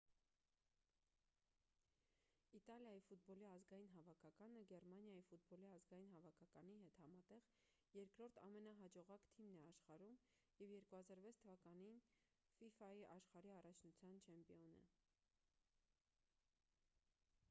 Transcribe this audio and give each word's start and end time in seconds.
իտալիայի 2.59 3.01
ֆուտբոլի 3.07 3.47
ազգային 3.49 3.91
հավաքականը 3.95 4.63
գերմանիայի 4.71 5.19
ֆուտբոլի 5.27 5.69
ազգային 5.75 6.09
հավաքականի 6.15 6.73
հետ 6.85 6.97
համատեղ 7.03 7.45
երկրորդ 7.99 8.41
ամենահաջողակ 8.49 9.29
թիմն 9.37 9.61
է 9.61 9.67
աշխարհում 9.73 10.17
և 10.65 10.73
2006 10.87 11.37
թվականին 11.47 12.03
ֆիֆա-ի 12.57 13.07
աշխարհի 13.21 13.53
առաջնության 13.61 14.19
չեմպիոն 14.25 14.75
է 14.75 14.83